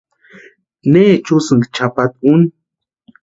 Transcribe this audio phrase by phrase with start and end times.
[0.91, 2.47] ¿Neecha úsïki chʼapata úni?